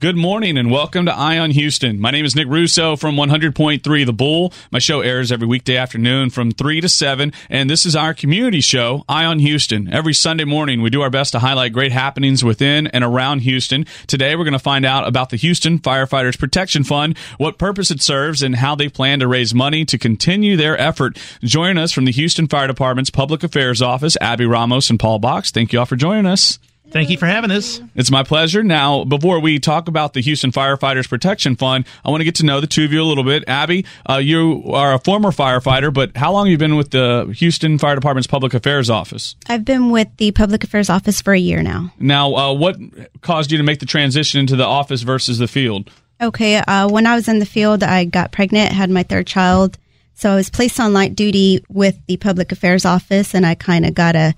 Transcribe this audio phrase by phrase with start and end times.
[0.00, 2.00] Good morning and welcome to Eye on Houston.
[2.00, 4.50] My name is Nick Russo from 100.3 The Bull.
[4.70, 8.62] My show airs every weekday afternoon from 3 to 7, and this is our community
[8.62, 9.92] show, Eye on Houston.
[9.92, 13.84] Every Sunday morning, we do our best to highlight great happenings within and around Houston.
[14.06, 18.00] Today, we're going to find out about the Houston Firefighters Protection Fund, what purpose it
[18.00, 21.18] serves, and how they plan to raise money to continue their effort.
[21.42, 25.50] Join us from the Houston Fire Department's Public Affairs Office, Abby Ramos and Paul Box.
[25.50, 26.58] Thank you all for joining us.
[26.92, 27.80] Thank you for having us.
[27.94, 28.64] It's my pleasure.
[28.64, 32.44] Now, before we talk about the Houston Firefighters Protection Fund, I want to get to
[32.44, 33.44] know the two of you a little bit.
[33.46, 37.32] Abby, uh, you are a former firefighter, but how long have you been with the
[37.36, 39.36] Houston Fire Department's Public Affairs Office?
[39.48, 41.92] I've been with the Public Affairs Office for a year now.
[42.00, 42.76] Now, uh, what
[43.20, 45.90] caused you to make the transition into the office versus the field?
[46.20, 49.78] Okay, uh, when I was in the field, I got pregnant, had my third child.
[50.14, 53.86] So I was placed on light duty with the Public Affairs Office, and I kind
[53.86, 54.34] of got a,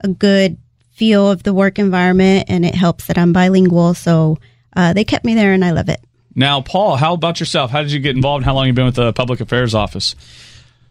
[0.00, 0.56] a good
[0.98, 3.94] feel of the work environment, and it helps that I'm bilingual.
[3.94, 4.38] So
[4.76, 6.00] uh, they kept me there, and I love it.
[6.34, 7.70] Now, Paul, how about yourself?
[7.70, 8.44] How did you get involved?
[8.44, 10.14] How long have you been with the Public Affairs Office?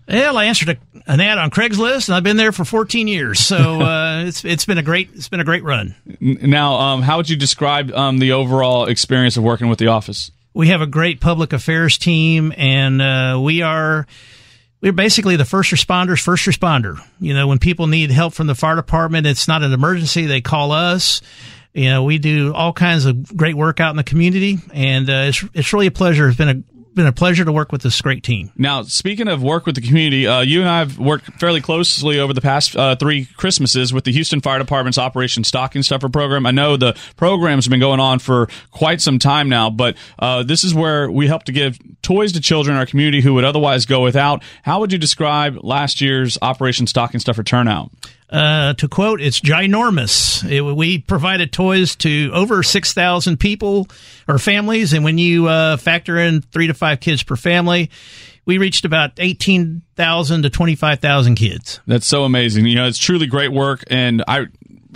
[0.07, 0.77] Well, I answered a,
[1.11, 3.39] an ad on Craigslist, and I've been there for 14 years.
[3.39, 5.95] So uh, it's it's been a great it's been a great run.
[6.19, 10.31] Now, um, how would you describe um, the overall experience of working with the office?
[10.53, 14.07] We have a great public affairs team, and uh, we are
[14.81, 17.03] we're basically the first responders, first responder.
[17.19, 20.25] You know, when people need help from the fire department, it's not an emergency.
[20.25, 21.21] They call us.
[21.73, 25.25] You know, we do all kinds of great work out in the community, and uh,
[25.27, 26.27] it's it's really a pleasure.
[26.27, 28.51] It's been a been a pleasure to work with this great team.
[28.57, 32.19] Now, speaking of work with the community, uh, you and I have worked fairly closely
[32.19, 36.45] over the past uh, three Christmases with the Houston Fire Department's Operation Stocking Stuffer program.
[36.45, 40.65] I know the program's been going on for quite some time now, but uh, this
[40.65, 43.85] is where we help to give toys to children in our community who would otherwise
[43.85, 44.43] go without.
[44.63, 47.91] How would you describe last year's Operation Stocking Stuffer turnout?
[48.29, 50.49] Uh, to quote, it's ginormous.
[50.49, 53.87] It, we provided toys to over 6,000 people
[54.27, 54.91] or families.
[54.91, 57.89] And when you uh, factor in three to five kids per family,
[58.45, 61.79] we reached about 18,000 to 25,000 kids.
[61.85, 62.65] That's so amazing.
[62.65, 63.83] You know, it's truly great work.
[63.87, 64.47] And I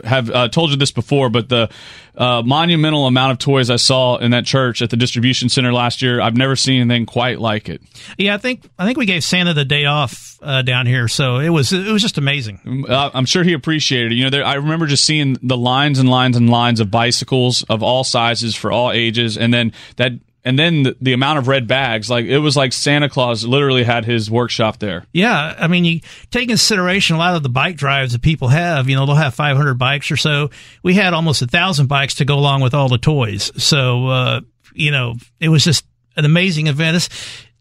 [0.03, 1.69] have uh, told you this before, but the
[2.15, 6.01] uh, monumental amount of toys I saw in that church at the distribution center last
[6.01, 7.81] year, I've never seen anything quite like it.
[8.17, 11.37] Yeah, I think I think we gave Santa the day off uh, down here, so
[11.37, 12.85] it was it was just amazing.
[12.87, 14.15] Uh, I'm sure he appreciated it.
[14.15, 17.63] You know, there, I remember just seeing the lines and lines and lines of bicycles
[17.63, 20.13] of all sizes for all ages, and then that
[20.43, 23.83] and then the, the, amount of red bags like it was like santa claus literally
[23.83, 25.05] had his workshop there.
[25.13, 28.89] Yeah i mean you take consideration a lot of the bike drives that people have
[28.89, 30.49] you know they'll have 500 bikes or so.
[30.83, 33.51] We had almost a thousand bikes to go along with all the toys.
[33.61, 34.41] So uh,
[34.73, 35.85] you know it was just
[36.17, 36.97] an amazing event.
[36.97, 37.09] It's,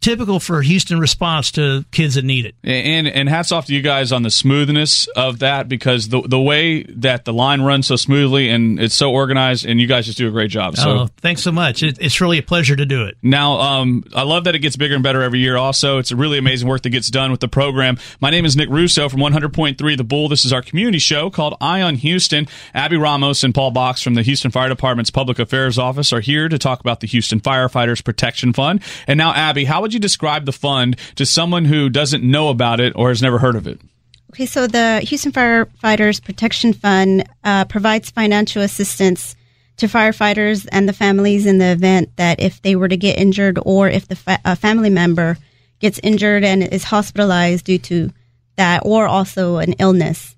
[0.01, 2.55] typical for Houston response to kids that need it.
[2.65, 6.41] And and hats off to you guys on the smoothness of that because the the
[6.41, 10.19] way that the line runs so smoothly and it's so organized and you guys just
[10.19, 10.77] do a great job.
[10.77, 11.83] So oh, thanks so much.
[11.83, 13.17] It, it's really a pleasure to do it.
[13.23, 15.57] Now, um, I love that it gets bigger and better every year.
[15.57, 17.99] Also, it's a really amazing work that gets done with the program.
[18.21, 20.29] My name is Nick Russo from 100.3 The Bull.
[20.29, 22.47] This is our community show called Eye on Houston.
[22.75, 26.49] Abby Ramos and Paul Box from the Houston Fire Department's Public Affairs Office are here
[26.49, 28.83] to talk about the Houston Firefighters Protection Fund.
[29.07, 32.81] And now, Abby, how would you describe the fund to someone who doesn't know about
[32.81, 33.81] it or has never heard of it?
[34.33, 39.35] Okay, so the Houston Firefighters Protection Fund uh, provides financial assistance
[39.79, 43.59] to firefighters and the families in the event that if they were to get injured
[43.65, 45.37] or if the fa- a family member
[45.81, 48.11] gets injured and is hospitalized due to
[48.57, 50.37] that or also an illness.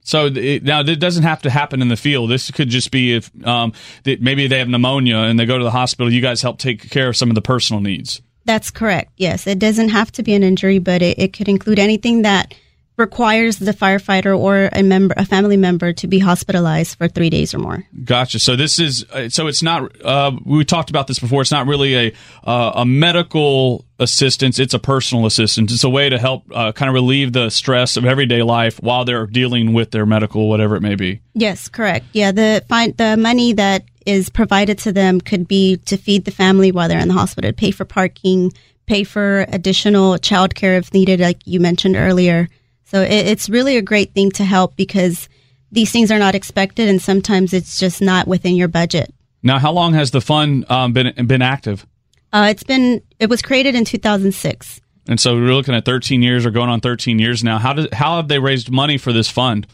[0.00, 2.30] So it, now it doesn't have to happen in the field.
[2.30, 3.72] This could just be if um,
[4.04, 6.12] maybe they have pneumonia and they go to the hospital.
[6.12, 8.22] You guys help take care of some of the personal needs.
[8.44, 9.12] That's correct.
[9.16, 12.54] Yes, it doesn't have to be an injury, but it, it could include anything that
[12.96, 17.52] requires the firefighter or a member, a family member, to be hospitalized for three days
[17.52, 17.84] or more.
[18.04, 18.38] Gotcha.
[18.38, 20.00] So this is uh, so it's not.
[20.04, 21.40] Uh, we talked about this before.
[21.40, 22.12] It's not really a
[22.44, 24.58] uh, a medical assistance.
[24.58, 25.72] It's a personal assistance.
[25.72, 29.04] It's a way to help uh, kind of relieve the stress of everyday life while
[29.04, 31.20] they're dealing with their medical, whatever it may be.
[31.34, 32.06] Yes, correct.
[32.12, 36.30] Yeah, the find the money that is provided to them could be to feed the
[36.30, 38.52] family while they're in the hospital, pay for parking,
[38.86, 42.48] pay for additional childcare if needed, like you mentioned earlier.
[42.84, 45.28] So it, it's really a great thing to help because
[45.72, 49.12] these things are not expected, and sometimes it's just not within your budget.
[49.42, 51.86] Now, how long has the fund um, been been active?
[52.32, 54.80] Uh, it's been it was created in 2006.
[55.06, 57.58] And so we're looking at 13 years or going on 13 years now.
[57.58, 59.66] How does how have they raised money for this fund?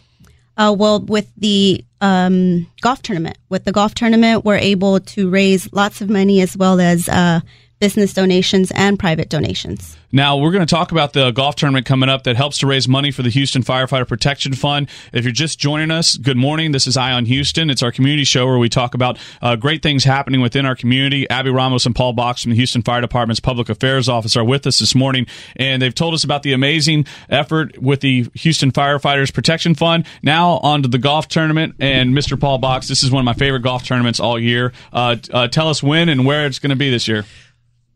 [0.56, 5.72] Uh, well, with the um, golf tournament, with the golf tournament, we're able to raise
[5.72, 7.40] lots of money as well as uh,
[7.80, 9.96] business donations and private donations.
[10.12, 12.88] Now, we're going to talk about the golf tournament coming up that helps to raise
[12.88, 14.88] money for the Houston Firefighter Protection Fund.
[15.12, 16.72] If you're just joining us, good morning.
[16.72, 17.70] This is Eye on Houston.
[17.70, 21.30] It's our community show where we talk about uh, great things happening within our community.
[21.30, 24.66] Abby Ramos and Paul Box from the Houston Fire Department's Public Affairs Office are with
[24.66, 29.32] us this morning, and they've told us about the amazing effort with the Houston Firefighters
[29.32, 30.06] Protection Fund.
[30.24, 31.76] Now, on to the golf tournament.
[31.78, 32.38] And Mr.
[32.38, 34.72] Paul Box, this is one of my favorite golf tournaments all year.
[34.92, 37.24] Uh, uh, tell us when and where it's going to be this year.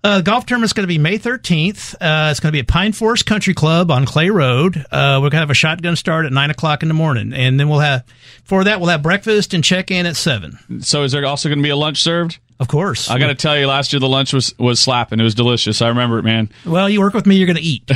[0.05, 1.95] Uh, golf tournament's going to be May 13th.
[1.95, 4.77] Uh, it's going to be at Pine Forest Country Club on Clay Road.
[4.93, 7.33] Uh, we're going to have a shotgun start at 9 o'clock in the morning.
[7.33, 8.05] And then we'll have,
[8.45, 10.83] for that, we'll have breakfast and check in at 7.
[10.83, 12.39] So, is there also going to be a lunch served?
[12.65, 13.11] Of course.
[13.11, 15.21] I got to tell you, last year the lunch was was slapping.
[15.21, 15.83] It was delicious.
[15.83, 16.49] I remember it, man.
[16.65, 17.91] Well, you work with me, you're going to eat.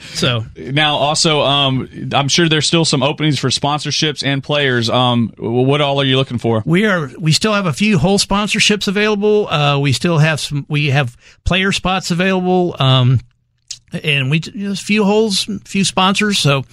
[0.00, 4.90] so now, also, um, I'm sure there's still some openings for sponsorships and players.
[4.90, 6.64] Um, what all are you looking for?
[6.66, 7.08] We are.
[7.16, 9.46] We still have a few hole sponsorships available.
[9.46, 10.66] Uh, we still have some.
[10.68, 12.74] We have player spots available.
[12.80, 13.20] Um,
[13.92, 16.38] and we you know, a few holes, few sponsors.
[16.38, 16.64] So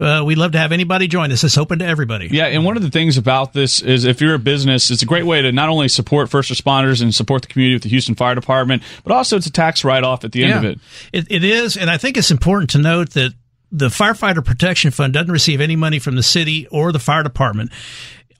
[0.00, 1.44] uh, we'd love to have anybody join us.
[1.44, 2.28] It's open to everybody.
[2.30, 5.06] Yeah, and one of the things about this is if you're a business, it's a
[5.06, 8.14] great way to not only support first responders and support the community with the Houston
[8.14, 10.80] Fire Department, but also it's a tax write off at the end yeah, of it.
[11.12, 11.26] it.
[11.30, 13.32] It is, and I think it's important to note that
[13.70, 17.70] the Firefighter Protection Fund doesn't receive any money from the city or the fire department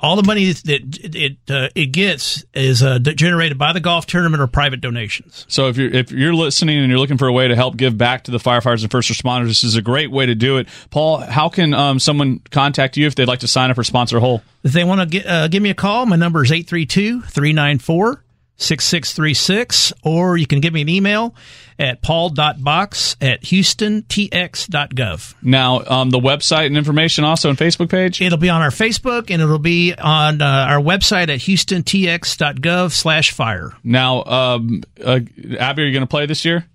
[0.00, 0.80] all the money that
[1.14, 5.44] it uh, it gets is uh, generated by the golf tournament or private donations.
[5.48, 7.98] So if you're if you're listening and you're looking for a way to help give
[7.98, 10.68] back to the firefighters and first responders, this is a great way to do it.
[10.90, 14.20] Paul, how can um, someone contact you if they'd like to sign up or sponsor
[14.20, 14.42] hole?
[14.62, 18.22] If they want to uh, give me a call, my number is 832 394
[18.58, 21.34] 6636, or you can give me an email
[21.78, 25.34] at paul.box at houstontx.gov.
[25.42, 28.20] Now, um, the website and information also on Facebook page?
[28.20, 33.30] It'll be on our Facebook and it'll be on uh, our website at houstontx.gov slash
[33.30, 33.72] fire.
[33.84, 35.20] Now, um, uh,
[35.58, 36.66] Abby, are you going to play this year?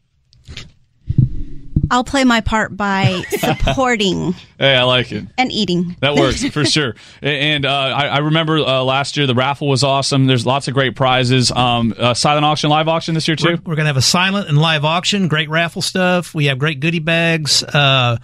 [1.94, 4.34] I'll play my part by supporting.
[4.58, 5.26] hey, I like it.
[5.38, 5.96] And eating.
[6.00, 6.96] That works for sure.
[7.22, 10.26] And uh, I, I, remember uh, last year the raffle was awesome.
[10.26, 11.52] There's lots of great prizes.
[11.52, 13.46] Um, uh, silent auction, live auction this year too.
[13.46, 15.28] We're, we're going to have a silent and live auction.
[15.28, 16.34] Great raffle stuff.
[16.34, 17.62] We have great goodie bags.
[17.62, 18.18] Uh,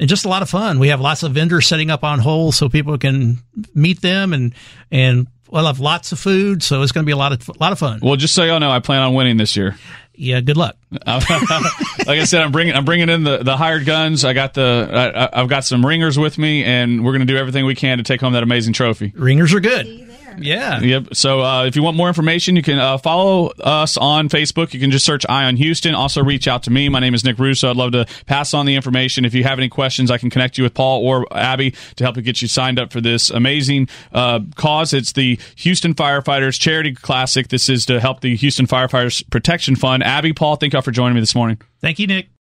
[0.00, 0.78] and just a lot of fun.
[0.78, 3.40] We have lots of vendors setting up on hold so people can
[3.74, 4.54] meet them and
[4.90, 6.62] and we'll have lots of food.
[6.62, 8.00] So it's going to be a lot of a lot of fun.
[8.02, 9.76] Well, just so y'all know, I plan on winning this year
[10.20, 10.76] yeah, good luck.
[10.90, 14.22] like I said, I'm bringing I'm bringing in the, the hired guns.
[14.22, 17.38] I got the I, have got some ringers with me, and we're going to do
[17.38, 19.14] everything we can to take home that amazing trophy.
[19.16, 20.09] Ringers are good.
[20.38, 20.80] Yeah.
[20.80, 21.14] Yep.
[21.14, 24.72] So uh, if you want more information, you can uh, follow us on Facebook.
[24.72, 25.94] You can just search Eye on Houston.
[25.94, 26.88] Also, reach out to me.
[26.88, 27.70] My name is Nick Russo.
[27.70, 29.24] I'd love to pass on the information.
[29.24, 32.16] If you have any questions, I can connect you with Paul or Abby to help
[32.16, 34.94] you get you signed up for this amazing uh, cause.
[34.94, 37.48] It's the Houston Firefighters Charity Classic.
[37.48, 40.02] This is to help the Houston Firefighters Protection Fund.
[40.02, 41.60] Abby, Paul, thank y'all for joining me this morning.
[41.80, 42.30] Thank you, Nick.